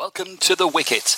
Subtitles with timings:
[0.00, 1.14] Welcome to The Wicket.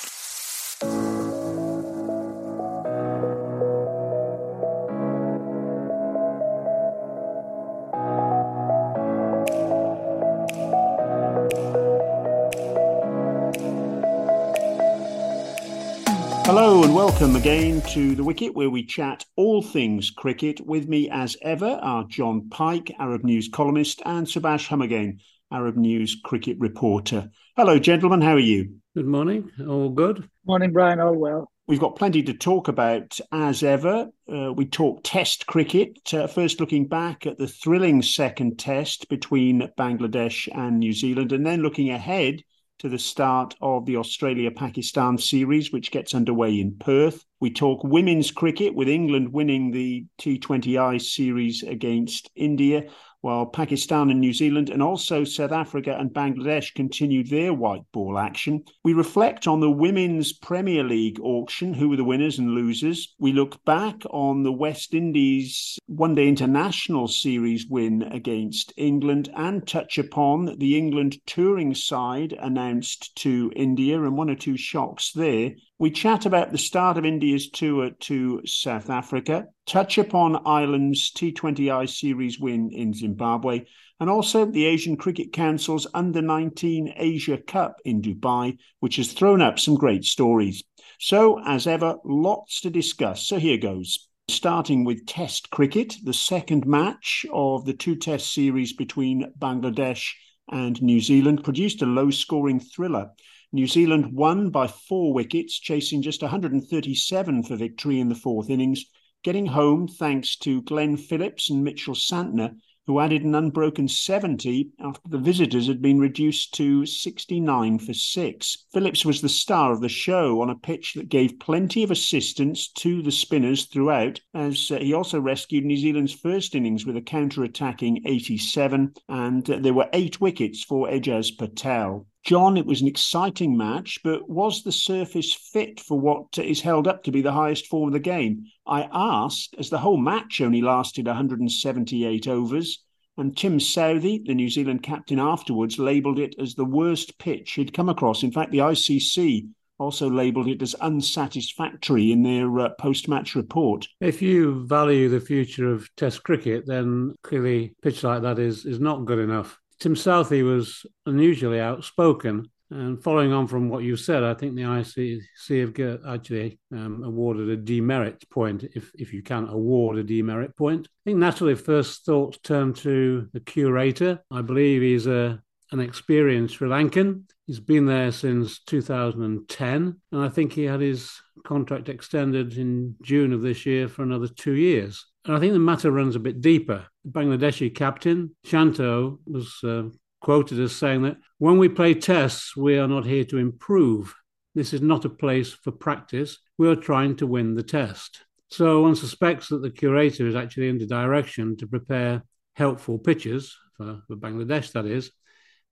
[16.44, 20.60] Hello and welcome again to The Wicket, where we chat all things cricket.
[20.66, 25.20] With me, as ever, are Jon Pike, Arab News columnist, and Subas Humagain,
[25.52, 27.30] Arab News cricket reporter.
[27.56, 28.22] Hello, gentlemen.
[28.22, 28.76] How are you?
[28.96, 29.50] Good morning.
[29.60, 30.28] All good.
[30.46, 31.00] Morning, Brian.
[31.00, 31.50] All well.
[31.68, 34.08] We've got plenty to talk about as ever.
[34.30, 39.70] Uh, we talk Test cricket, uh, first looking back at the thrilling second Test between
[39.78, 42.42] Bangladesh and New Zealand, and then looking ahead
[42.80, 47.24] to the start of the Australia Pakistan series, which gets underway in Perth.
[47.38, 52.86] We talk women's cricket with England winning the T20I series against India,
[53.22, 58.18] while Pakistan and New Zealand and also South Africa and Bangladesh continued their white ball
[58.18, 58.64] action.
[58.84, 63.14] We reflect on the Women's Premier League auction, who were the winners and losers.
[63.18, 69.66] We look back on the West Indies One Day International Series win against England and
[69.66, 75.52] touch upon the England touring side announced to India and one or two shocks there.
[75.82, 81.88] We chat about the start of India's tour to South Africa, touch upon Ireland's T20I
[81.88, 83.64] series win in Zimbabwe,
[83.98, 89.42] and also the Asian Cricket Council's Under 19 Asia Cup in Dubai, which has thrown
[89.42, 90.62] up some great stories.
[91.00, 93.26] So, as ever, lots to discuss.
[93.26, 94.08] So, here goes.
[94.28, 100.12] Starting with Test cricket, the second match of the two Test series between Bangladesh
[100.48, 103.10] and New Zealand produced a low scoring thriller.
[103.54, 108.86] New Zealand won by four wickets, chasing just 137 for victory in the fourth innings,
[109.22, 115.06] getting home thanks to Glenn Phillips and Mitchell Santner, who added an unbroken 70 after
[115.06, 118.64] the visitors had been reduced to 69 for six.
[118.72, 122.72] Phillips was the star of the show on a pitch that gave plenty of assistance
[122.72, 127.02] to the spinners throughout, as uh, he also rescued New Zealand's first innings with a
[127.02, 132.06] counter attacking 87, and uh, there were eight wickets for Ajaz Patel.
[132.24, 136.86] Jon, it was an exciting match, but was the surface fit for what is held
[136.86, 138.44] up to be the highest form of the game?
[138.64, 142.84] I asked, as the whole match only lasted 178 overs,
[143.16, 147.74] and Tim Southee, the New Zealand captain, afterwards labelled it as the worst pitch he'd
[147.74, 148.22] come across.
[148.22, 153.88] In fact, the ICC also labelled it as unsatisfactory in their uh, post match report.
[154.00, 158.78] If you value the future of Test cricket, then clearly pitch like that is, is
[158.78, 159.58] not good enough.
[159.82, 162.48] Tim Southee was unusually outspoken.
[162.70, 167.48] And following on from what you said, I think the ICC have actually um, awarded
[167.48, 170.86] a demerit point, if, if you can award a demerit point.
[170.86, 174.20] I think naturally first thoughts turn to the curator.
[174.30, 175.42] I believe he's a,
[175.72, 177.24] an experienced Sri Lankan.
[177.48, 181.10] He's been there since 2010, and I think he had his
[181.44, 185.04] contract extended in June of this year for another two years.
[185.24, 186.86] And I think the matter runs a bit deeper.
[187.08, 189.84] Bangladeshi captain Shanto was uh,
[190.20, 194.14] quoted as saying that when we play tests, we are not here to improve.
[194.54, 196.38] This is not a place for practice.
[196.58, 198.24] We are trying to win the test.
[198.50, 202.22] So one suspects that the curator is actually the direction to prepare
[202.54, 205.10] helpful pitches for, for Bangladesh, that is,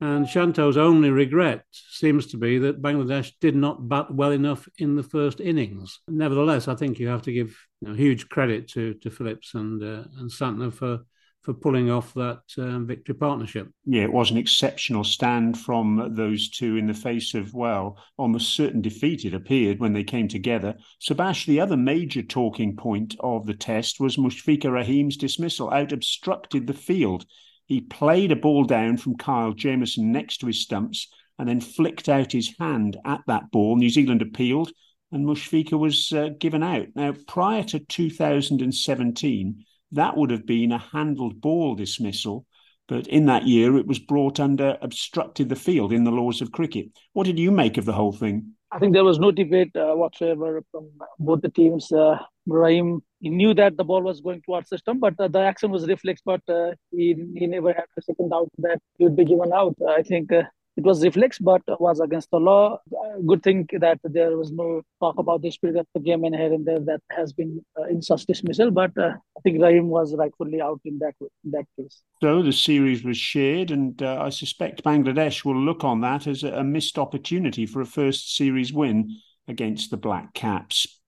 [0.03, 4.97] and Shanto's only regret seems to be that Bangladesh did not bat well enough in
[4.97, 6.01] the first innings.
[6.09, 9.83] Nevertheless, I think you have to give you know, huge credit to, to Phillips and
[9.83, 11.01] uh, and Santner for
[11.43, 13.69] for pulling off that um, victory partnership.
[13.87, 18.55] Yeah, it was an exceptional stand from those two in the face of, well, almost
[18.55, 20.77] certain defeat, it appeared, when they came together.
[21.01, 26.67] Subas, the other major talking point of the test was Mushfiqur Rahim's dismissal, out obstructed
[26.67, 27.25] the field.
[27.67, 31.09] He played a ball down from Kyle Jamieson next to his stumps
[31.39, 33.77] and then flicked out his hand at that ball.
[33.77, 34.73] New Zealand appealed
[35.13, 36.89] and Mushfiqur was uh, given out.
[36.95, 42.47] Now, prior to 2017, that would have been a handled ball dismissal.
[42.89, 46.51] But in that year, it was brought under obstructed the field in the laws of
[46.51, 46.89] cricket.
[47.13, 48.55] What did you make of the whole thing?
[48.73, 51.91] I think there was no debate uh, whatsoever from both the teams.
[51.93, 55.41] Uh, Rahim he knew that the ball was going to our system, but uh, the
[55.41, 56.23] action was reflex.
[56.25, 59.77] But uh, he he never had a second doubt that he would be given out.
[59.89, 60.45] I think uh,
[60.77, 62.79] it was reflex, but was against the law.
[63.27, 66.53] Good thing that there was no talk about the spirit of the game in here
[66.53, 68.71] and there that has been uh, in such dismissal.
[68.71, 72.03] But uh, I think Rahim was rightfully out in that in that case.
[72.23, 76.43] So the series was shared, and uh, I suspect Bangladesh will look on that as
[76.43, 79.17] a missed opportunity for a first series win
[79.49, 81.00] against the Black Caps.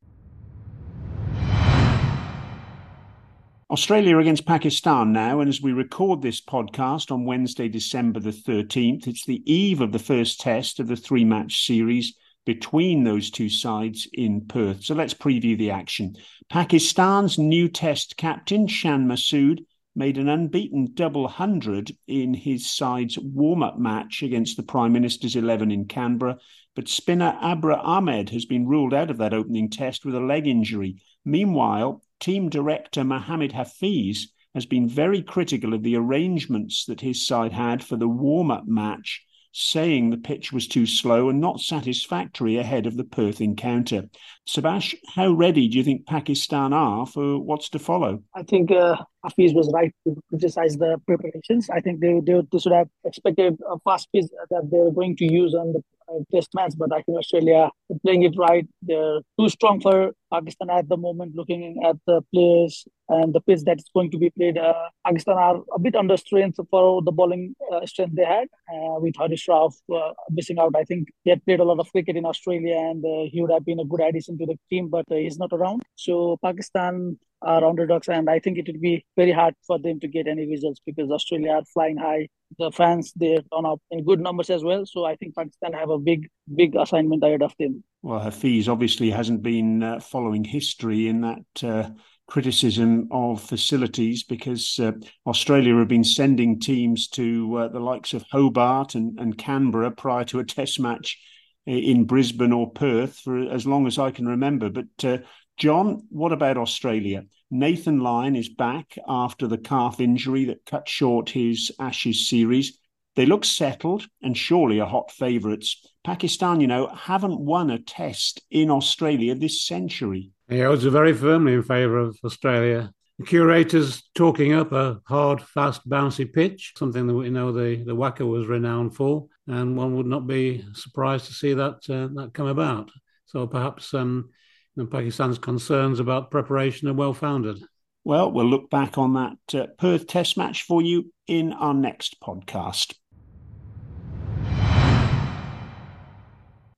[3.72, 9.06] Australia against Pakistan now, and as we record this podcast on Wednesday, December the 13th,
[9.06, 12.14] it's the eve of the first test of the three match series
[12.44, 14.84] between those two sides in Perth.
[14.84, 16.16] So let's preview the action.
[16.50, 19.64] Pakistan's new test captain, Shan Masood,
[19.96, 25.34] made an unbeaten double hundred in his side's warm up match against the Prime Minister's
[25.34, 26.36] 11 in Canberra.
[26.76, 30.46] But spinner Abrar Ahmed has been ruled out of that opening test with a leg
[30.46, 31.00] injury.
[31.24, 37.52] Meanwhile, team director Mohammad Hafiz has been very critical of the arrangements that his side
[37.52, 39.22] had for the warm up match
[39.52, 44.08] saying the pitch was too slow and not satisfactory ahead of the Perth encounter.
[44.48, 48.22] Subas, how ready do you think Pakistan are for what's to follow?
[48.34, 51.70] I think uh, Hafiz was right to criticize the preparations.
[51.70, 55.16] I think they, they, they should have expected a fast pace that they were going
[55.16, 57.70] to use on the uh, test match, but I think Australia
[58.04, 58.66] playing it right.
[58.82, 63.60] They're too strong for Pakistan at the moment, looking at the players and the pitch
[63.66, 64.58] that is going to be played.
[64.58, 68.98] Uh, Pakistan are a bit under strength for the bowling uh, strength they had uh,
[68.98, 70.74] with Haris Rauf uh, missing out.
[70.76, 73.52] I think he had played a lot of cricket in Australia and uh, he would
[73.52, 75.82] have been a good addition to the team, but he's not around.
[75.96, 80.08] So Pakistan are underdogs, and I think it would be very hard for them to
[80.08, 82.28] get any results because Australia are flying high.
[82.58, 85.90] The fans they turn up in good numbers as well, so I think Pakistan have
[85.90, 87.82] a big, big assignment ahead of them.
[88.02, 91.64] Well, Hafiz obviously hasn't been uh, following history in that.
[91.64, 91.90] Uh,
[92.28, 94.92] criticism of facilities because uh,
[95.26, 100.24] Australia have been sending teams to uh, the likes of Hobart and, and Canberra prior
[100.26, 101.18] to a test match
[101.66, 104.70] in Brisbane or Perth for as long as I can remember.
[104.70, 105.18] But uh,
[105.56, 107.24] Jon, what about Australia?
[107.50, 112.78] Nathan Lyon is back after the calf injury that cut short his Ashes series.
[113.14, 115.86] They look settled and surely are hot favourites.
[116.02, 120.30] Pakistan, you know, haven't won a test in Australia this century.
[120.48, 122.92] Yeah, odds are very firmly in favour of Australia.
[123.18, 127.94] The curators talking up a hard, fast, bouncy pitch, something that we know the, the
[127.94, 132.30] WACA was renowned for, and one would not be surprised to see that uh, that
[132.32, 132.90] come about.
[133.26, 134.30] So perhaps um,
[134.76, 137.62] and Pakistan's concerns about preparation are well founded.
[138.04, 142.16] Well, we'll look back on that uh, Perth Test match for you in our next
[142.20, 142.94] podcast.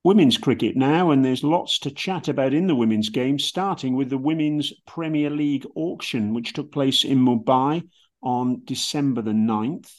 [0.02, 4.10] Women's cricket now, and there's lots to chat about in the women's game, starting with
[4.10, 7.88] the Women's Premier League auction, which took place in Mumbai
[8.22, 9.90] on December the 9th.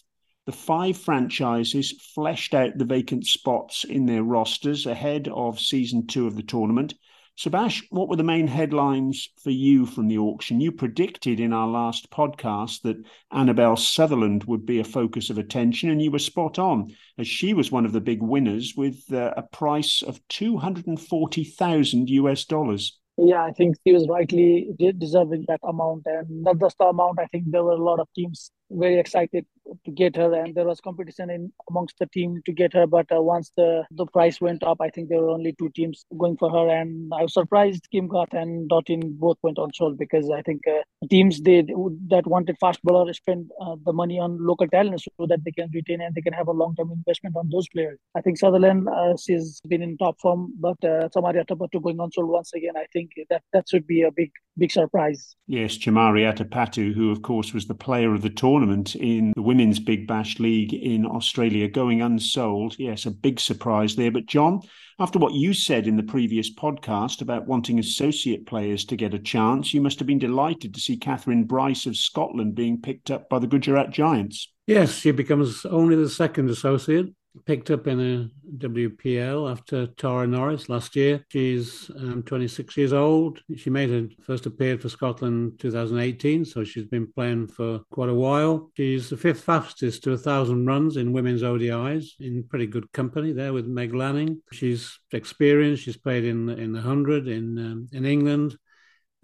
[0.46, 6.28] The five franchises fleshed out the vacant spots in their rosters ahead of season two
[6.28, 6.94] of the tournament.
[7.38, 10.62] Subas, what were the main headlines for you from the auction?
[10.62, 15.90] You predicted in our last podcast that Annabelle Sutherland would be a focus of attention,
[15.90, 19.34] and you were spot on, as she was one of the big winners with uh,
[19.36, 22.98] a price of 240,000 US dollars.
[23.18, 27.20] Yeah, I think she was rightly deserving that amount, and not just the amount.
[27.20, 29.46] I think there were a lot of teams very excited
[29.84, 32.86] to get her, and there was competition in amongst the team to get her.
[32.86, 36.06] But uh, once the the price went up, I think there were only two teams
[36.18, 39.98] going for her, and I was surprised Kim Garth and Dottin both went on sold
[39.98, 44.38] because I think uh, teams they that wanted fast bowler spend uh, the money on
[44.46, 47.36] local talents so that they can retain and they can have a long term investment
[47.36, 48.00] on those players.
[48.16, 52.12] I think Sutherland uh, she's been in top form, but uh, Chamari Atapattu going on
[52.12, 52.78] sold once again.
[52.78, 55.36] I think that that should be a big big surprise.
[55.48, 59.80] Yes, Chamari Atapattu, who of course was the player of the tournament in the Women's
[59.80, 62.74] Big Bash League in Australia, going unsold.
[62.80, 64.12] Yes, a big surprise there.
[64.12, 64.62] But John,
[64.98, 69.20] after what you said in the previous podcast about wanting associate players to get a
[69.20, 73.28] chance, you must have been delighted to see Kathryn Bryce of Scotland being picked up
[73.28, 74.50] by the Gujarat Giants.
[74.68, 77.08] Yes, she becomes only the second associate
[77.46, 81.26] picked up in a WPL after Tara Norris last year.
[81.30, 83.42] She's um, 26 years old.
[83.56, 88.14] She made her first appearance for Scotland 2018, so she's been playing for quite a
[88.14, 88.72] while.
[88.76, 93.32] She's the fifth fastest to a thousand runs in women's ODIs, in pretty good company
[93.32, 94.42] there with Meg Lanning.
[94.52, 95.84] She's experienced.
[95.84, 98.58] She's played in in the hundred in um, in England.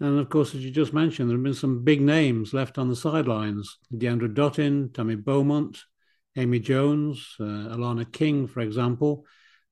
[0.00, 2.88] And of course, as you just mentioned, there have been some big names left on
[2.88, 3.78] the sidelines.
[3.94, 5.78] Deandra Dottin, Tammy Beaumont,
[6.36, 9.26] Amy Jones, uh, Alana King, for example.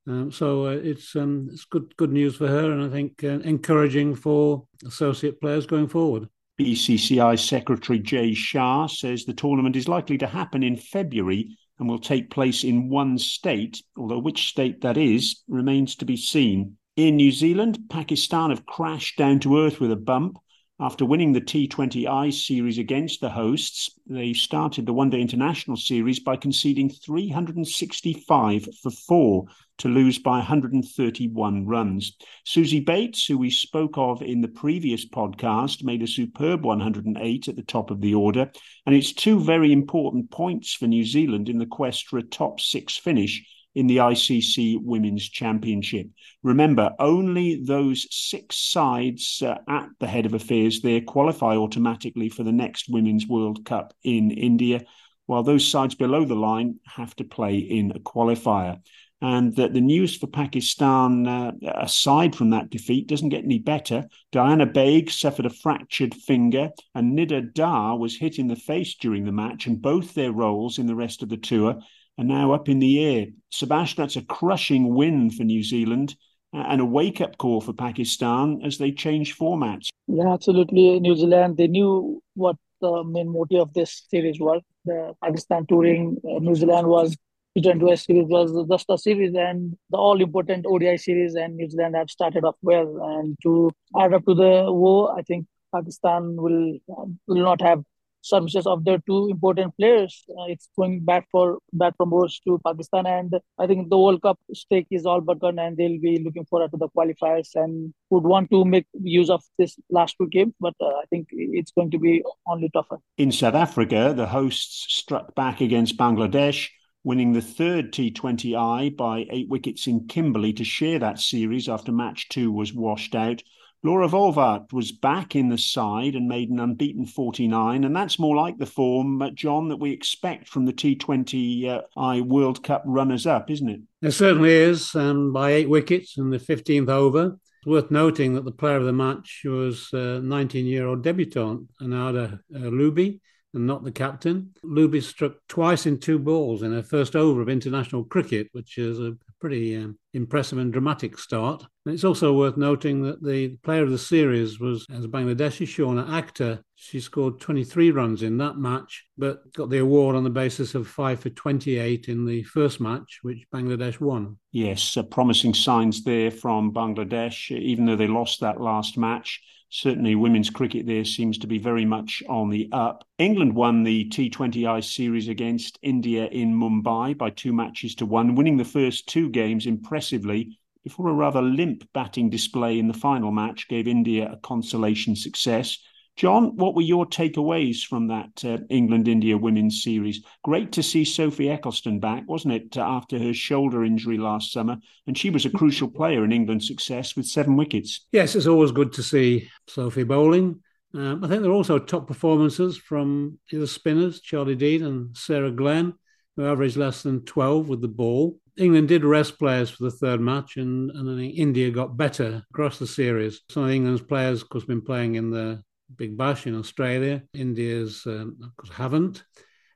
[0.07, 3.39] Um, so uh, it's um, it's good good news for her, and I think uh,
[3.39, 6.27] encouraging for associate players going forward.
[6.59, 11.99] BCCI Secretary Jay Shah says the tournament is likely to happen in February and will
[11.99, 16.77] take place in one state, although which state that is remains to be seen.
[16.95, 20.37] In New Zealand, Pakistan have crashed down to earth with a bump
[20.81, 26.19] After winning the T20I series against the hosts, they started the One Day International series
[26.19, 29.45] by conceding 365 for four
[29.77, 32.17] to lose by 131 runs.
[32.47, 37.55] Suzie Bates, who we spoke of in the previous podcast, made a superb 108 at
[37.55, 38.49] the top of the order,
[38.87, 42.59] and it's two very important points for New Zealand in the quest for a top
[42.59, 43.43] six finish
[43.75, 46.07] in the ICC Women's Championship.
[46.43, 52.43] Remember, only those six sides uh, at the head of affairs there qualify automatically for
[52.43, 54.81] the next Women's World Cup in India,
[55.25, 58.79] while those sides below the line have to play in a qualifier.
[59.23, 64.05] And that the news for Pakistan, uh, aside from that defeat, doesn't get any better.
[64.31, 69.23] Diana Baig suffered a fractured finger, and Nida Dar was hit in the face during
[69.23, 71.79] the match, and both their roles in the rest of the tour
[72.21, 73.25] are now up in the air.
[73.49, 76.15] Sebastian, that's a crushing win for New Zealand
[76.53, 79.87] uh, and a wake up call for Pakistan as they change formats.
[80.07, 80.99] Yeah, absolutely.
[80.99, 84.61] New Zealand, they knew what the main motive of this series was.
[84.85, 87.15] The Pakistan touring uh, New Zealand was
[87.57, 91.95] T20 series was just a series and the all important ODI series, and New Zealand
[91.95, 92.97] have started off well.
[93.17, 97.83] And to add up to the war, I think Pakistan will will not have
[98.21, 100.23] services of their two important players.
[100.29, 104.21] Uh, it's going back for back from Wars to Pakistan, and I think the World
[104.21, 107.93] Cup stake is all but gone, and they'll be looking forward to the qualifiers and
[108.09, 110.53] would want to make use of this last two games.
[110.59, 112.97] But uh, I think it's going to be only tougher.
[113.17, 116.69] In South Africa, the hosts struck back against Bangladesh.
[117.03, 122.29] Winning the third T20I by eight wickets in Kimberley to share that series after match
[122.29, 123.41] two was washed out.
[123.83, 128.35] Laura Wolvaardt was back in the side and made an unbeaten 49, and that's more
[128.35, 133.25] like the form, uh, Jon, that we expect from the T20I uh, World Cup runners
[133.25, 133.81] up, isn't it?
[134.03, 137.37] It certainly is, um, by eight wickets in the 15th over.
[137.61, 141.67] It's worth noting that the player of the match was 19 uh, year old debutant,
[141.81, 143.19] Ayanda uh, Hlubi
[143.53, 144.51] and not the captain.
[144.63, 148.99] Hlubi struck twice in two balls in her first over of international cricket, which is
[148.99, 151.65] a pretty um, impressive and dramatic start.
[151.85, 156.05] And it's also worth noting that the player of the series was as Bangladeshi Shorna
[156.05, 156.61] Akter.
[156.75, 160.87] She scored 23 runs in that match, but got the award on the basis of
[160.87, 164.37] 5 for 28 in the first match, which Bangladesh won.
[164.51, 170.15] Yes, uh, promising signs there from Bangladesh, even though they lost that last match certainly
[170.15, 173.05] women's cricket there seems to be very much on the up.
[173.17, 178.57] England won the T20I series against India in Mumbai by two matches to one, winning
[178.57, 183.67] the first two games impressively before a rather limp batting display in the final match
[183.69, 185.77] gave India a consolation success.
[186.17, 190.23] Jon, what were your takeaways from that uh, England India women's series?
[190.43, 194.77] Great to see Sophie Ecclestone back, wasn't it, uh, after her shoulder injury last summer?
[195.07, 198.05] And she was a crucial player in England's success with seven wickets.
[198.11, 200.61] Yes, it's always good to see Sophie bowling.
[200.93, 205.51] Um, I think there are also top performances from the spinners, Charlie Dean and Sarah
[205.51, 205.93] Glenn,
[206.35, 208.37] who averaged less than 12 with the ball.
[208.57, 212.43] England did rest players for the third match, and, and I think India got better
[212.51, 213.41] across the series.
[213.49, 215.63] Some of England's players, of course, have been playing in the
[215.95, 217.23] Big Bash in Australia.
[217.33, 219.23] India's of course haven't.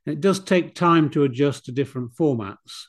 [0.06, 2.86] And it does take time to adjust to different formats,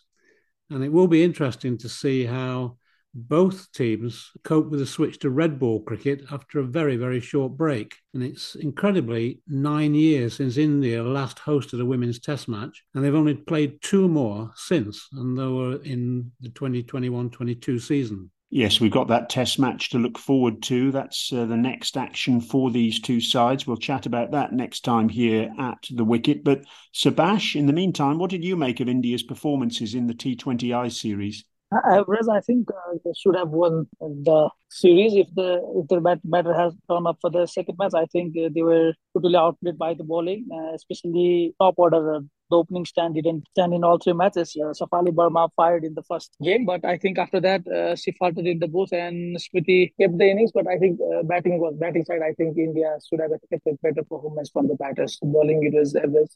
[0.71, 2.77] and it will be interesting to see how
[3.19, 7.57] both teams cope with the switch to red ball cricket after a very, very short
[7.57, 7.97] break.
[8.13, 13.15] And it's incredibly nine years since India last hosted a women's test match, and they've
[13.15, 18.31] only played two more since, and they were in the 2021 22 season.
[18.51, 20.93] Yes, we've got that test match to look forward to.
[20.93, 23.67] That's uh, the next action for these two sides.
[23.67, 26.45] We'll chat about that next time here at the wicket.
[26.45, 30.93] But Subas, in the meantime, what did you make of India's performances in the T20I
[30.93, 31.45] series?
[31.71, 36.21] Whereas I think uh, they should have won the series if the if the bat,
[36.23, 37.95] batter has come up for the second match.
[37.95, 42.21] I think uh, they were totally outplayed by the bowling, uh, especially top order.
[42.51, 44.57] Uh, the opening stand didn't stand in all three matches.
[44.57, 48.13] Uh, Shafali Verma fired in the first game, but I think after that uh, she
[48.13, 50.53] faltered in the booth and Smriti kept the innings.
[50.53, 52.23] But I think uh, batting was batting side.
[52.23, 55.19] I think India should have expected better performance from the batters.
[55.23, 56.31] Bowling it was average.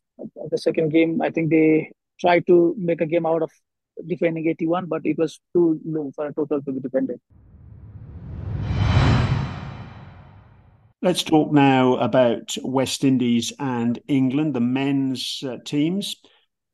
[0.50, 1.90] The second game, I think they
[2.20, 3.50] tried to make a game out of
[4.06, 7.20] defending 81, but it was too low for a total to be defended.
[11.02, 16.16] Let's talk now about West Indies and England, the men's uh, teams.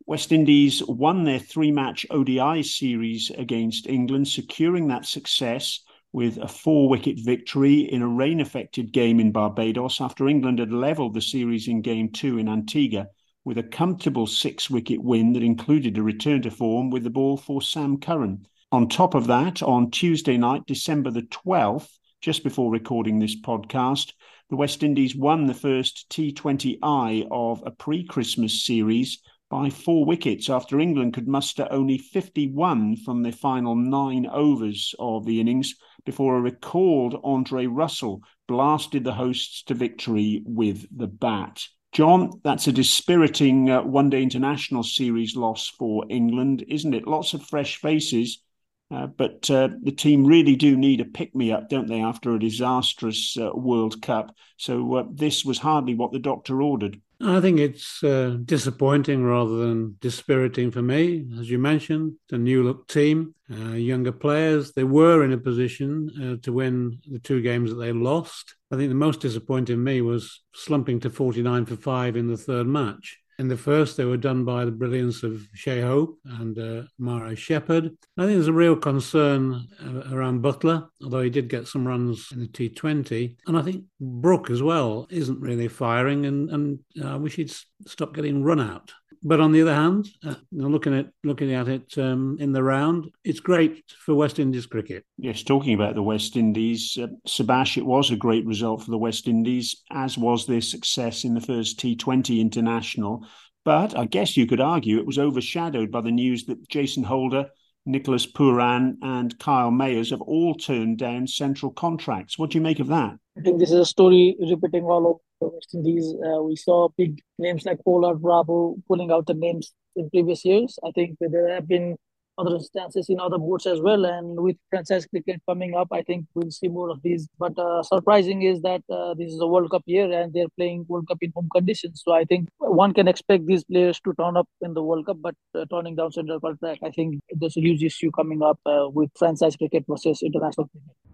[0.05, 5.79] West Indies won their three match ODI series against England, securing that success
[6.13, 10.73] with a four wicket victory in a rain affected game in Barbados after England had
[10.73, 13.07] levelled the series in game two in Antigua
[13.45, 17.37] with a comfortable six wicket win that included a return to form with the ball
[17.37, 18.45] for Sam Curran.
[18.73, 24.13] On top of that, on Tuesday night, December the 12th, just before recording this podcast,
[24.51, 30.51] the West Indies won the first T20I of a pre Christmas series by four wickets
[30.51, 36.37] after England could muster only 51 from the final nine overs of the innings before
[36.37, 41.63] a recalled Andre Russell blasted the hosts to victory with the bat.
[41.93, 47.07] Jon, that's a dispiriting uh, one day international series loss for England, isn't it?
[47.07, 48.43] Lots of fresh faces,
[48.91, 52.35] uh, but uh, the team really do need a pick me up, don't they, after
[52.35, 54.35] a disastrous uh, World Cup?
[54.59, 57.01] So uh, this was hardly what the doctor ordered.
[57.21, 61.27] I think it's uh, disappointing rather than dispiriting for me.
[61.41, 66.39] As you mentioned, the new look team, uh, younger players, they were in a position
[66.43, 68.55] to win the two games that they lost.
[68.71, 72.67] I think the most disappointing me was slumping to 49 for 5 in the third
[72.67, 73.19] match.
[73.39, 77.35] In the first, they were done by the brilliance of Shai Hope and uh, Mario
[77.35, 77.97] Shepherd.
[78.17, 82.33] I think there's a real concern uh, around Buttler, although he did get some runs
[82.33, 83.37] in the T20.
[83.47, 87.53] And I think Brook as well isn't really firing, and, and uh, I wish he'd
[87.87, 88.93] stop getting run out.
[89.27, 93.11] But on the other hand, uh, looking at looking at it um, in the round,
[93.25, 95.05] it's great for West Indies cricket.
[95.19, 98.99] Yes, talking about the West Indies, uh, Subas, it was a great result for the
[98.99, 103.27] West Indies, as was their success in the first T20 international.
[103.65, 107.47] But I guess you could argue it was overshadowed by the news that Jason Holder,
[107.85, 112.39] Nicholas Pooran, and Kyle Mayers have all turned down central contracts.
[112.39, 113.17] What do you make of that?
[113.37, 116.15] I think this is a story repeating all over the West Indies.
[116.25, 120.79] Uh, we saw big names like Pollard Bravo pulling out the names in previous years.
[120.85, 121.97] I think there have been
[122.39, 124.05] other instances in other boards as well.
[124.05, 127.29] And with franchise cricket coming up, I think we'll see more of these.
[127.39, 130.85] But uh, surprising is that uh, this is a World Cup year and they're playing
[130.89, 132.03] World Cup in home conditions.
[132.05, 135.19] So I think one can expect these players to turn up in the World Cup,
[135.21, 138.89] but uh, turning down central contract, I think there's a huge issue coming up uh,
[138.89, 141.06] with franchise cricket versus international cricket.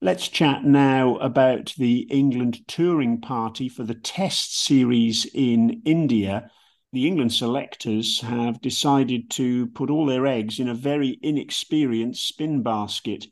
[0.00, 6.52] Let's chat now about the England touring party for the Test series in India.
[6.92, 12.62] The England selectors have decided to put all their eggs in a very inexperienced spin
[12.62, 13.26] basket.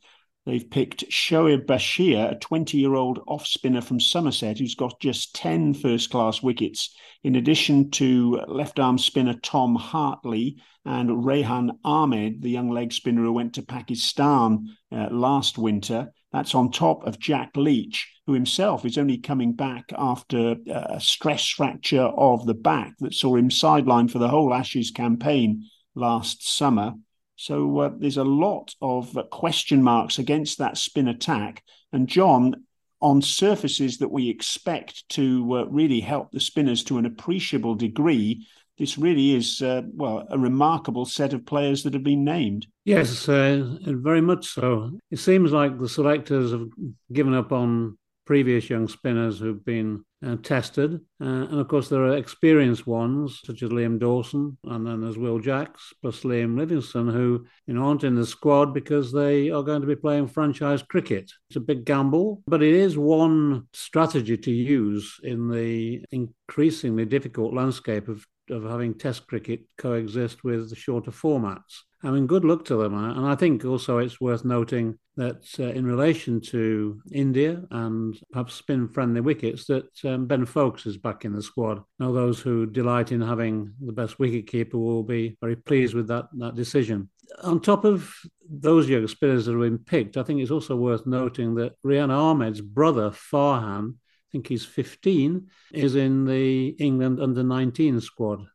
[0.45, 5.37] They've picked Shoaib Bashir, a 20 year old off spinner from Somerset who's got just
[5.37, 6.93] 10 first class wickets,
[7.23, 13.23] in addition to left arm spinner Tom Hartley and Rehan Ahmed, the young leg spinner
[13.23, 16.13] who went to Pakistan uh, last winter.
[16.37, 21.49] That's on top of Jack Leach, who himself is only coming back after a stress
[21.49, 26.93] fracture of the back that saw him sidelined for the whole Ashes campaign last summer.
[27.37, 31.63] So uh, there's a lot of uh, question marks against that spin attack.
[31.91, 32.67] And Jon,
[33.01, 38.47] on surfaces that we expect to uh, really help the spinners to an appreciable degree,
[38.79, 42.67] this really is, uh, well, a remarkable set of players that have been named.
[42.85, 44.99] Yes, uh, very much so.
[45.11, 46.69] It seems like the selectors have
[47.13, 50.95] given up on previous young spinners who've been uh, tested.
[51.21, 55.17] Uh, and of course, there are experienced ones such as Liam Dawson, and then there's
[55.17, 59.63] Will Jacks, plus Liam Livingstone, who you know aren't in the squad because they are
[59.63, 61.31] going to be playing franchise cricket.
[61.49, 67.55] It's a big gamble, but it is one strategy to use in the increasingly difficult
[67.55, 71.83] landscape of of having Test cricket coexist with the shorter formats.
[72.03, 72.95] I mean, good luck to them.
[72.95, 78.55] And I think also it's worth noting that uh, in relation to India and perhaps
[78.55, 81.83] spin friendly wickets, that um, Ben Foakes is back in the squad.
[81.99, 86.27] Now, those who delight in having the best wicketkeeper will be very pleased with that,
[86.35, 87.09] that decision.
[87.43, 88.15] On top of
[88.49, 92.11] those young spinners that have been picked, I think it's also worth noting that Rehan
[92.11, 93.95] Ahmed's brother, Farhan,
[94.37, 98.47] think he's 15, is in the England under 19 squad.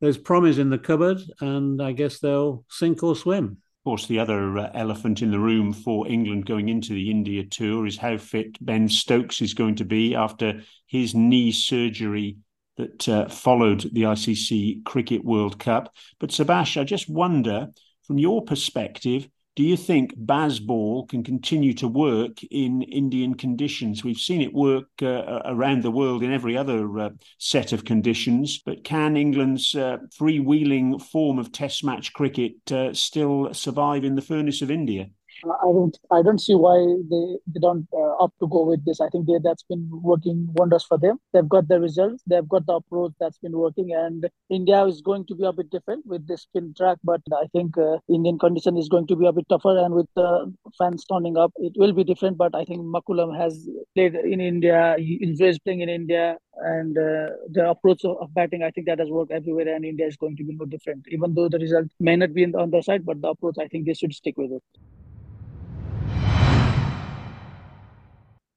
[0.00, 3.44] There's promise in the cupboard, and I guess they'll sink or swim.
[3.44, 7.44] Of course, the other uh, elephant in the room for England going into the India
[7.44, 12.38] tour is how fit Ben Stokes is going to be after his knee surgery
[12.78, 15.94] that uh, followed the ICC Cricket World Cup.
[16.18, 17.68] But Subas, I just wonder,
[18.06, 24.04] from your perspective, do you think Bazball can continue to work in Indian conditions?
[24.04, 28.62] We've seen it work uh, around the world in every other uh, set of conditions,
[28.64, 34.22] but can England's uh, freewheeling form of Test match cricket uh, still survive in the
[34.22, 35.08] furnace of India?
[35.44, 36.76] I don't I don't see why
[37.10, 39.00] they, they don't uh, opt to go with this.
[39.00, 41.18] I think they, that's been working wonders for them.
[41.32, 42.22] They've got the results.
[42.26, 43.92] They've got the approach that's been working.
[43.92, 47.46] And India is going to be a bit different with the spin track, but I
[47.52, 49.78] think uh, Indian condition is going to be a bit tougher.
[49.78, 52.36] And with the fans turning up, it will be different.
[52.36, 54.96] But I think McCullum has played in India.
[54.98, 56.36] He enjoys playing in India.
[56.62, 59.74] And uh, the approach of batting, I think that has worked everywhere.
[59.74, 61.06] And India is going to be no different.
[61.08, 63.86] Even though the result may not be on their side, but the approach, I think
[63.86, 64.62] they should stick with it.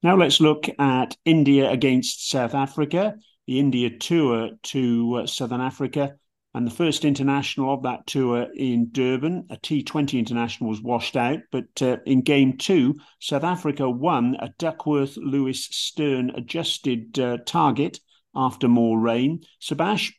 [0.04, 3.14] Now let's look at India against South Africa,
[3.46, 6.16] the India tour to uh, Southern Africa,
[6.52, 9.46] and the first international of that tour in Durban.
[9.48, 14.50] A T20 international was washed out, but uh, in game two, South Africa won a
[14.58, 17.98] Duckworth Lewis Stern adjusted uh, target
[18.34, 19.40] after more rain.
[19.58, 20.12] Subas,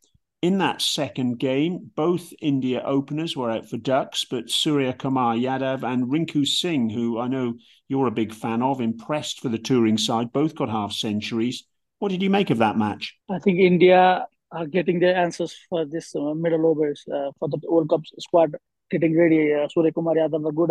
[0.46, 5.82] in that second game, both India openers were out for ducks, but Surya Kumar Yadav
[5.82, 7.56] and Rinku Singh, who I know
[7.88, 11.64] you're a big fan of, impressed for the touring side, both got half centuries.
[11.98, 13.18] What did you make of that match?
[13.28, 17.60] I think India are getting their answers for this uh, middle overs uh, for the
[17.68, 18.56] World Cup squad
[18.92, 19.52] getting ready.
[19.52, 20.70] Uh, Surya Kumar Yadav, a good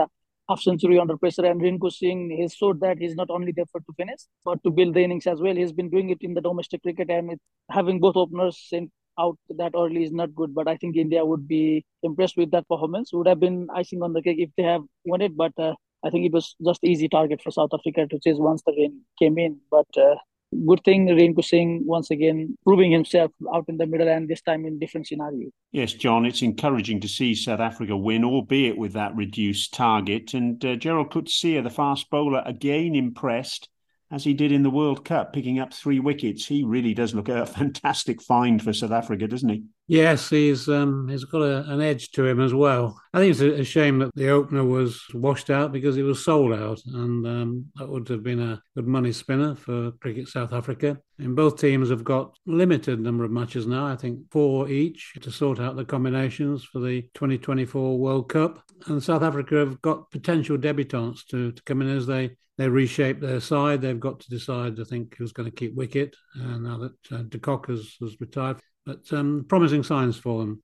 [0.48, 3.80] half century under pressure, and Rinku Singh, he showed that he's not only there for
[3.80, 5.56] to finish, but to build the innings as well.
[5.56, 9.38] He's been doing it in the domestic cricket, and it, having both openers in out
[9.50, 10.54] that early is not good.
[10.54, 13.12] But I think India would be impressed with that performance.
[13.12, 15.74] Would have been icing on the cake if they have won it, but uh,
[16.04, 19.00] I think it was just easy target for South Africa to chase once the rain
[19.18, 19.58] came in.
[19.70, 20.16] But uh,
[20.66, 24.66] good thing Rinku Singh once again proving himself out in the middle and this time
[24.66, 25.48] in different scenario.
[25.72, 30.34] Yes, Jon, it's encouraging to see South Africa win, albeit with that reduced target.
[30.34, 33.68] And uh, Gerald Coetzee, the fast bowler, again impressed
[34.14, 36.46] as he did in the World Cup, picking up three wickets.
[36.46, 39.64] He really does look a fantastic find for South Africa, doesn't he?
[39.86, 42.98] Yes, he's um, he's got a, an edge to him as well.
[43.12, 46.54] I think it's a, shame that the opener was washed out because it was sold
[46.54, 50.98] out, and um, that would have been a good money spinner for Cricket South Africa.
[51.18, 53.86] And both teams have got limited number of matches now.
[53.86, 58.62] I think four each to sort out the combinations for the 2024 World Cup.
[58.86, 63.20] And South Africa have got potential debutants to, to come in as they they reshape
[63.20, 63.82] their side.
[63.82, 67.22] They've got to decide, I think, who's going to keep wicket uh, now that uh,
[67.24, 70.62] De Kock has, has retired but um, promising signs for them.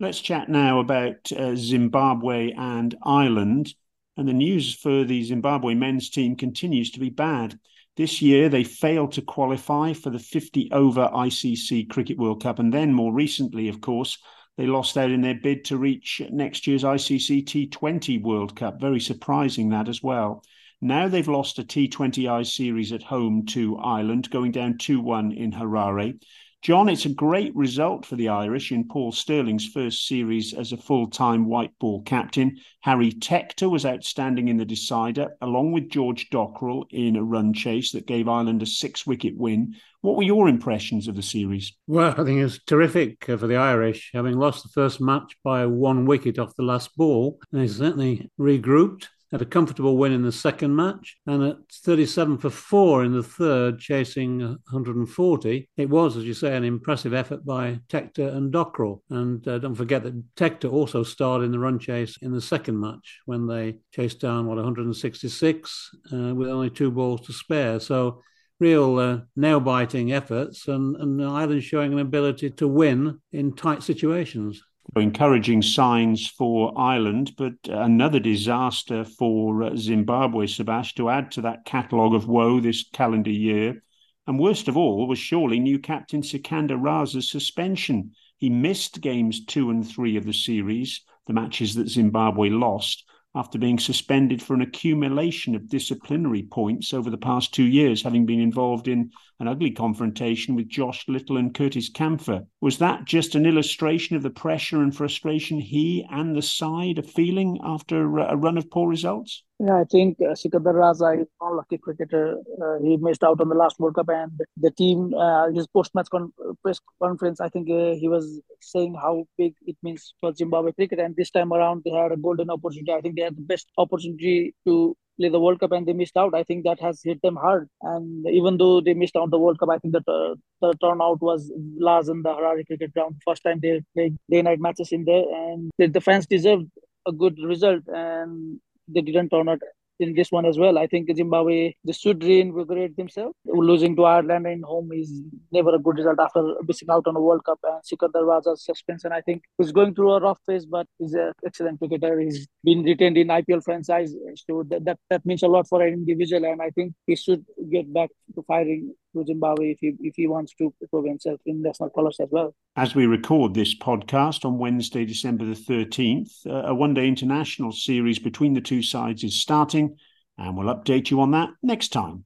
[0.00, 3.74] Let's chat now about uh, Zimbabwe and Ireland.
[4.16, 7.58] And the news for the Zimbabwe men's team continues to be bad.
[7.96, 12.60] This year, they failed to qualify for the 50 over ICC Cricket World Cup.
[12.60, 14.18] And then, more recently, of course,
[14.56, 18.80] they lost out in their bid to reach next year's ICC T20 World Cup.
[18.80, 20.44] Very surprising, that as well.
[20.80, 25.50] Now they've lost a T20I series at home to Ireland, going down 2 1 in
[25.50, 26.20] Harare.
[26.62, 30.76] Jon, it's a great result for the Irish in Paul Stirling's first series as a
[30.76, 32.58] full time white ball captain.
[32.82, 37.90] Harry Tector was outstanding in the decider, along with George Dockrell in a run chase
[37.90, 39.74] that gave Ireland a six wicket win.
[40.00, 41.72] What were your impressions of the series?
[41.88, 46.06] Well, I think it's terrific for the Irish, having lost the first match by one
[46.06, 47.40] wicket off the last ball.
[47.50, 52.50] They certainly regrouped had a comfortable win in the second match, and at 37 for
[52.50, 55.68] four in the third, chasing 140.
[55.76, 59.00] It was, as you say, an impressive effort by Tector and Dockrell.
[59.10, 62.80] And uh, don't forget that Tector also starred in the run chase in the second
[62.80, 67.80] match when they chased down, what, 166 uh, with only two balls to spare.
[67.80, 68.22] So
[68.60, 73.82] real uh, nail biting efforts, and, and Ireland showing an ability to win in tight
[73.82, 74.62] situations
[74.96, 81.64] encouraging signs for Ireland, but another disaster for uh, Zimbabwe, Subas, to add to that
[81.64, 83.82] catalogue of woe this calendar year.
[84.26, 88.12] And worst of all was surely new captain Sikandar Raza's suspension.
[88.38, 93.58] He missed games two and three of the series, the matches that Zimbabwe lost, after
[93.58, 98.40] being suspended for an accumulation of disciplinary points over the past two years, having been
[98.40, 102.46] involved in an ugly confrontation with Josh Little and Curtis Campher.
[102.60, 107.02] Was that just an illustration of the pressure and frustration he and the side are
[107.02, 109.42] feeling after a run of poor results?
[109.60, 112.36] Yeah, I think uh, Sikandar Raza is a lucky cricketer.
[112.62, 116.08] Uh, he missed out on the last World Cup, and the team, uh, his post-match
[116.10, 120.70] con- press conference, I think uh, he was saying how big it means for Zimbabwe
[120.72, 121.00] cricket.
[121.00, 122.92] And this time around, they had a golden opportunity.
[122.92, 126.16] I think they had the best opportunity to play the World Cup and they missed
[126.16, 126.34] out.
[126.36, 127.68] I think that has hit them hard.
[127.82, 131.50] And even though they missed out the World Cup, I think that the turnout was
[131.76, 133.16] large in the Harare cricket ground.
[133.26, 136.70] First time they played day night matches in there, and the, the fans deserved
[137.06, 137.82] a good result.
[137.88, 139.60] And they didn't turn out
[140.00, 140.78] in this one as well.
[140.78, 143.34] I think Zimbabwe they should reinvigorate themselves.
[143.44, 147.20] Losing to Ireland in home is never a good result after missing out on a
[147.20, 147.58] World Cup.
[147.62, 151.32] And Sikandar Raza's suspension, I think, he's going through a rough phase, but he's an
[151.44, 152.18] excellent cricketer.
[152.20, 154.14] He's been retained in IPL franchise,
[154.48, 156.44] so that, that, that means a lot for an individual.
[156.44, 160.26] And I think he should get back to firing to Zimbabwe if he if he
[160.26, 162.54] wants to prove himself in national colours as well.
[162.76, 168.18] As we record this podcast on Wednesday, December the thirteenth, uh, a one-day international series
[168.18, 169.96] between the two sides is starting,
[170.36, 172.24] and we'll update you on that next time.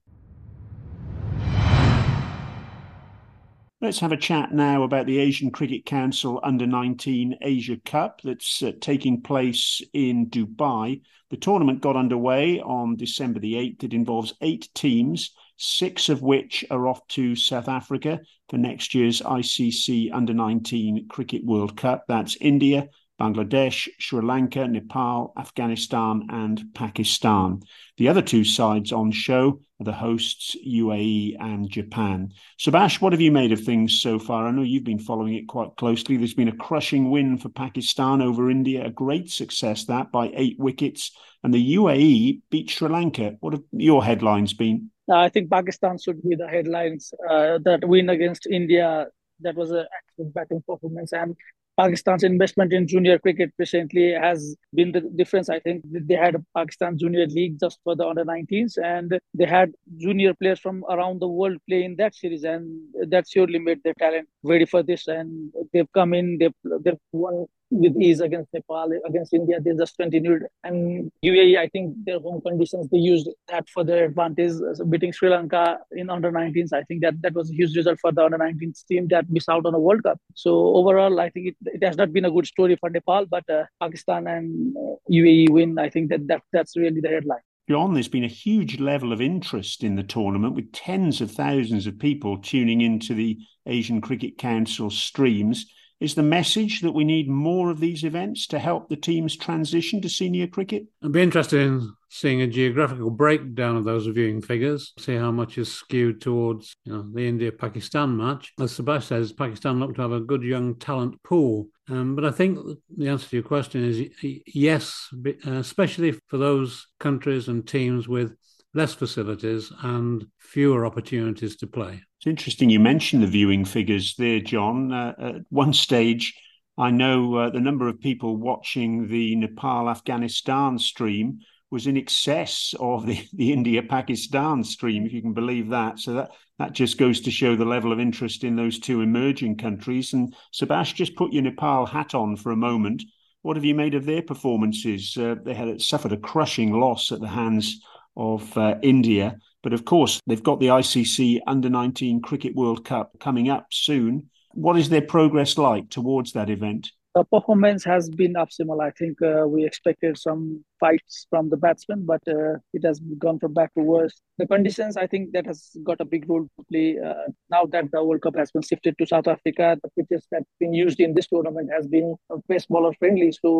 [3.83, 8.63] Let's have a chat now about the Asian Cricket Council Under 19 Asia Cup that's
[8.63, 11.01] uh, taking place in Dubai.
[11.31, 13.83] The tournament got underway on December the 8th.
[13.83, 19.21] It involves eight teams, six of which are off to South Africa for next year's
[19.21, 22.05] ICC Under 19 Cricket World Cup.
[22.09, 22.89] That's India,
[23.21, 27.61] Bangladesh, Sri Lanka, Nepal, Afghanistan, and Pakistan.
[27.97, 32.33] The other two sides on show are the hosts, UAE and Japan.
[32.59, 34.49] Subas, what have you made of things so far?
[34.49, 36.17] I know you've been following it quite closely.
[36.17, 40.59] There's been a crushing win for Pakistan over India, a great success that by eight
[40.59, 41.13] wickets,
[41.45, 43.37] and the UAE beat Sri Lanka.
[43.39, 44.92] What have your headlines been?
[45.11, 47.13] I think Pakistan should be the headlines.
[47.29, 49.07] Uh, that win against India,
[49.41, 51.37] that was an excellent batting performance, and
[51.79, 55.49] Pakistan's investment in junior cricket recently has been the difference.
[55.49, 59.47] I think they had a Pakistan Junior League just for the under 19s, and they
[59.47, 62.69] had junior players from around the world play in that series, and
[63.09, 65.09] that surely made their talent ready for this.
[65.09, 69.59] And they've come in, they've, they've won with ease against Nepal, against India.
[69.61, 70.43] They just continued.
[70.63, 75.13] And UAE, I think their home conditions, they used that for their advantage, so beating
[75.13, 76.73] Sri Lanka in under 19s.
[76.73, 79.49] I think that that was a huge result for the under 19s team that missed
[79.49, 80.19] out on a World Cup.
[80.35, 83.49] So overall, I think it, it has not been a good story for Nepal, but
[83.49, 85.79] uh, Pakistan and uh, UAE win.
[85.79, 87.41] I think that, that that's really the headline.
[87.71, 91.87] Jon, there's been a huge level of interest in the tournament with tens of thousands
[91.87, 95.67] of people tuning into the Asian Cricket Council streams.
[96.03, 100.01] Is the message that we need more of these events to help the teams transition
[100.01, 100.87] to senior cricket?
[101.01, 105.59] I'd be interested in seeing a geographical breakdown of those viewing figures, see how much
[105.59, 108.53] is skewed towards you know, the India Pakistan match.
[108.59, 111.69] As Sebastian says, Pakistan look to have a good young talent pool.
[111.89, 112.59] Um, but I think
[112.99, 115.09] the answer to your question is yes,
[115.47, 118.35] especially for those countries and teams with
[118.75, 122.03] less facilities and fewer opportunities to play.
[122.23, 124.93] It's interesting you mentioned the viewing figures there, Jon.
[124.93, 126.39] Uh, at one stage,
[126.79, 131.41] I know uh, the number of people watching the Nepal Afghanistan stream
[131.73, 135.99] was in excess of the, the India Pakistan stream, if you can believe that.
[135.99, 136.31] So that,
[136.61, 140.13] that just goes to show the level of interest in those two emerging countries.
[140.13, 143.03] And Sebastian, just put your Nepal hat on for a moment.
[143.41, 145.17] What have you made of their performances?
[145.19, 147.81] Uh, they had suffered a crushing loss at the hands
[148.17, 149.39] of uh, India.
[149.63, 154.29] But of course, they've got the ICC Under 19 Cricket World Cup coming up soon.
[154.55, 156.91] What is their progress like towards that event?
[157.15, 158.83] The performance has been optimal.
[158.83, 163.39] I think uh, we expected some fights from the batsmen, but uh, it has gone
[163.39, 164.17] from bad to worse.
[164.39, 166.89] The conditions, I think, that has got a big role to play.
[167.09, 170.39] Uh, now that the World Cup has been shifted to South Africa, the pitches that
[170.39, 172.17] have been used in this tournament has been
[172.49, 173.31] pace bowler friendly.
[173.43, 173.51] So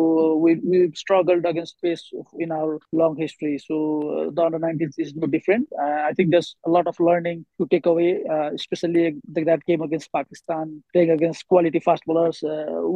[0.43, 2.03] we we've struggled against pace
[2.45, 3.55] in our long history.
[3.67, 3.77] So
[4.15, 5.69] uh, the under 19s is no different.
[5.81, 9.15] Uh, I think there's a lot of learning to take away, uh, especially
[9.53, 12.39] that game against Pakistan, playing against quality fast bowlers.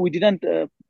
[0.04, 0.42] we didn't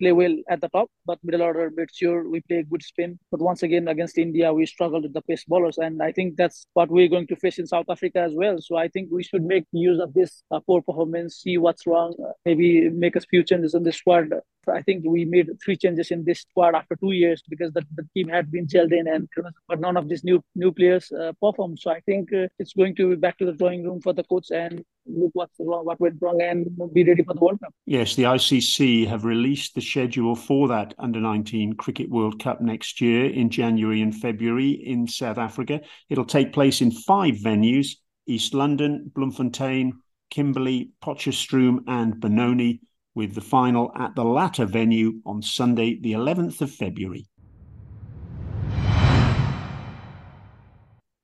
[0.01, 3.41] play well at the top, but middle order made sure we play good spin but
[3.41, 5.77] once again, against India, we struggled with the pace bowlers.
[5.77, 8.57] And I think that's what we're going to face in South Africa as well.
[8.59, 12.13] So I think we should make use of this uh, poor performance, see what's wrong,
[12.23, 14.29] uh, maybe make a few changes in the squad.
[14.73, 18.05] I think we made three changes in this squad after two years because the, the
[18.13, 19.29] team had been gelled in, and
[19.67, 21.79] but none of these new new players uh, performed.
[21.79, 24.25] So I think uh, it's going to be back to the drawing room for the
[24.25, 27.73] coach and look what's wrong, what went wrong, and be ready for the World Cup.
[27.85, 33.01] Yes, the ICC have released the schedule for that Under 19 Cricket World Cup next
[33.01, 35.81] year in January and February in South Africa.
[36.09, 39.93] It'll take place in five venues: East London, Bloemfontein,
[40.29, 42.81] Kimberley, Potchefstroom, and Benoni
[43.15, 47.25] with the final at the latter venue on Sunday, the 11th of February.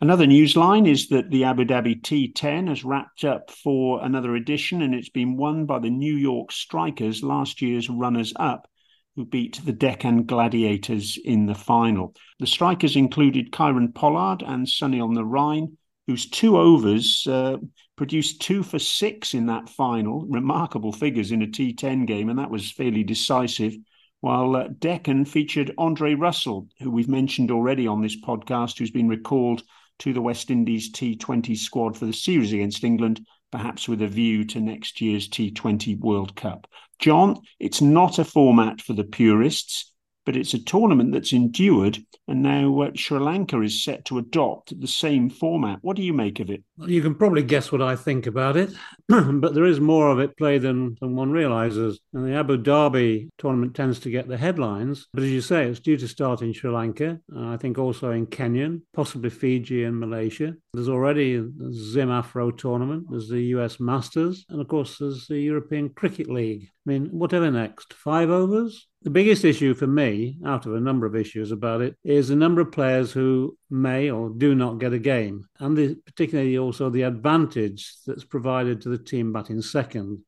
[0.04, 4.82] Another news line is that the Abu Dhabi T10 has wrapped up for another edition
[4.82, 8.70] and it's been won by the New York Strikers, last year's runners up,
[9.16, 12.14] who beat the Deccan Gladiators in the final.
[12.40, 17.56] The strikers included Kieron Pollard and Sunil Narine, whose two overs uh,
[17.96, 20.26] produced two for six in that final.
[20.28, 23.74] Remarkable figures in a T10 game, and that was fairly decisive.
[24.20, 29.08] While uh, Deccan featured Andre Russell, who we've mentioned already on this podcast, who's been
[29.08, 29.64] recalled
[30.04, 34.44] to the West Indies T20 squad for the series against England, perhaps with a view
[34.44, 36.68] to next year's T20 World Cup.
[37.00, 39.93] Jon, it's not a format for the purists.
[40.26, 44.80] But it's a tournament that's endured, and now uh, Sri Lanka is set to adopt
[44.80, 45.80] the same format.
[45.82, 46.64] What do you make of it?
[46.78, 48.74] You can probably guess what I think about it,
[49.08, 52.00] but there is more of it played than, than one realizes.
[52.14, 55.80] And the Abu Dhabi tournament tends to get the headlines, but as you say, it's
[55.80, 60.00] due to start in Sri Lanka, uh, I think also in Kenya, possibly Fiji and
[60.00, 60.54] Malaysia.
[60.74, 65.40] There's already the Zim Afro tournament, there's the US Masters, and of course, there's the
[65.40, 66.70] European Cricket League.
[66.86, 67.94] I mean, whatever next?
[67.94, 68.88] Five overs?
[69.04, 72.38] The biggest issue for me, out of a number of issues about it, is the
[72.38, 76.90] number of players who may or do not get a game, and the, particularly also
[76.90, 80.24] the advantage that's provided to the team batting second.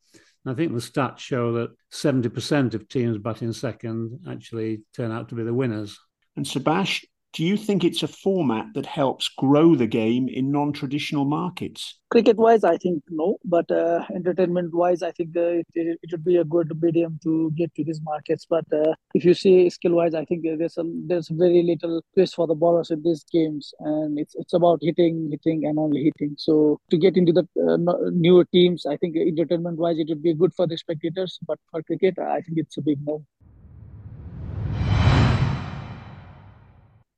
[0.45, 5.35] I think the stats show that 70% of teams batting second actually turn out to
[5.35, 5.97] be the winners.
[6.35, 10.71] And Subas, do you think it's a format that helps grow the game in non
[10.71, 11.95] traditional markets?
[12.09, 16.23] Cricket wise, I think no, but uh, entertainment wise, I think uh, it, it, would
[16.23, 18.45] be a good medium to get to these markets.
[18.49, 22.35] But uh, if you see skill wise, I think there's a, there's very little twist
[22.35, 26.35] for the bowlers in these games, and it's it's about hitting, hitting, and only hitting.
[26.37, 30.33] So to get into the uh, newer teams, I think entertainment wise, it would be
[30.33, 31.37] good for the spectators.
[31.45, 33.25] But for cricket, I think it's a big no.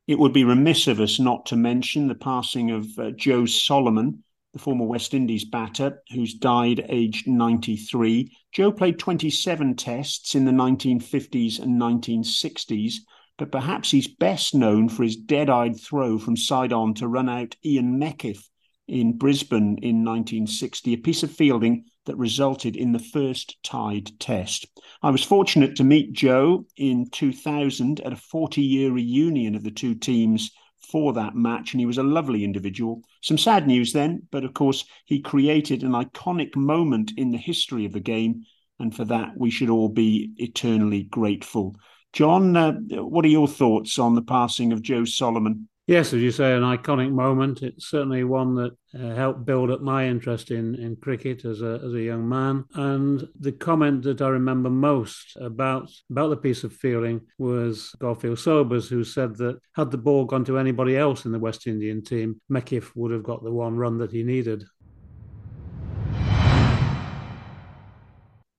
[0.08, 4.24] It would be remiss of us not to mention the passing of uh, Joe Solomon,
[4.54, 8.32] the former West Indies batter, who's died aged 93.
[8.54, 12.94] Joe played 27 tests in the 1950s and 1960s,
[13.38, 17.28] but perhaps he's best known for his dead eyed throw from side on to run
[17.28, 18.48] out Ian Meckiff
[18.88, 24.66] in Brisbane in 1960, a piece of fielding that resulted in the first tied test.
[25.04, 29.72] I was fortunate to meet Joe in 2000 at a 40 year reunion of the
[29.72, 30.52] two teams
[30.92, 33.02] for that match, and he was a lovely individual.
[33.22, 37.86] Some sad news then, but of course, he created an iconic moment in the history
[37.86, 38.46] of the game,
[38.80, 41.76] and for that, we should all be eternally grateful.
[42.14, 45.68] Jon, uh, what are your thoughts on the passing of Joe Solomon?
[45.88, 47.64] Yes, as you say, an iconic moment.
[47.64, 51.80] It's certainly one that uh, helped build up my interest in, in cricket as a,
[51.82, 52.66] as a young man.
[52.74, 58.38] And the comment that I remember most about, about the piece of fielding was Garfield
[58.38, 62.04] Sobers, who said that had the ball gone to anybody else in the West Indian
[62.04, 64.66] team, Meckiff would have got the one run that he needed.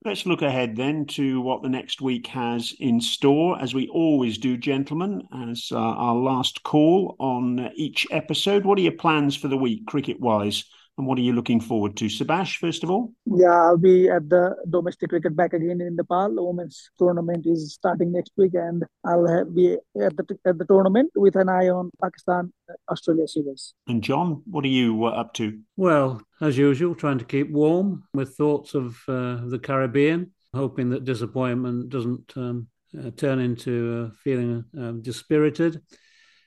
[0.05, 4.37] Let's look ahead then to what the next week has in store, as we always
[4.37, 8.63] do, gentlemen, as uh, our last call on each episode.
[8.63, 10.63] What are your plans for the week, cricket wise?
[10.99, 12.05] And what are you looking forward to?
[12.07, 13.13] Subas, first of all?
[13.25, 16.35] Yeah, I'll be at the domestic cricket back again in Nepal.
[16.35, 20.65] The women's tournament is starting next week, and I'll have, be at the, at the
[20.65, 22.51] tournament with an eye on Pakistan
[22.91, 23.73] Australia series.
[23.87, 25.59] And Jon, what are you uh, up to?
[25.77, 31.05] Well, as usual, trying to keep warm with thoughts of uh, the Caribbean, hoping that
[31.05, 32.67] disappointment doesn't um,
[32.99, 35.81] uh, turn into feeling um, dispirited.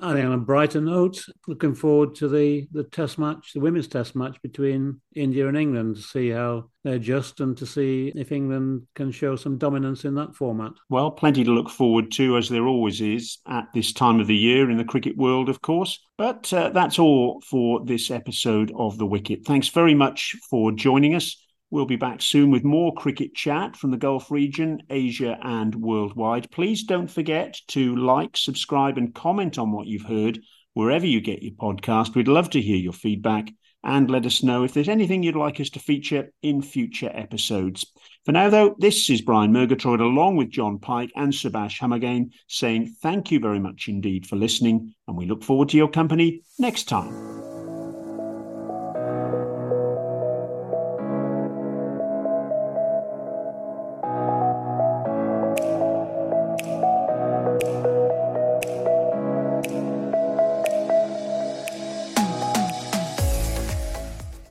[0.02, 3.86] I think on a brighter note, looking forward to the, the test match, the women's
[3.86, 8.32] test match between India and England to see how they adjust and to see if
[8.32, 10.72] England can show some dominance in that format.
[10.90, 14.36] Well, plenty to look forward to, as there always is at this time of the
[14.36, 16.04] year in the cricket world, of course.
[16.18, 19.46] But uh, that's all for this episode of The Wicket.
[19.46, 21.36] Thanks very much for joining us.
[21.72, 26.50] We'll be back soon with more cricket chat from the Gulf region, Asia, and worldwide.
[26.50, 30.38] Please don't forget to like, subscribe, and comment on what you've heard
[30.74, 32.14] wherever you get your podcast.
[32.14, 33.50] We'd love to hear your feedback
[33.82, 37.86] and let us know if there's anything you'd like us to feature in future episodes.
[38.26, 42.96] For now, though, this is Brian Murgatroyd along with Jon Pike and Subas Humagain saying
[43.00, 46.84] thank you very much indeed for listening, and we look forward to your company next
[46.84, 47.51] time.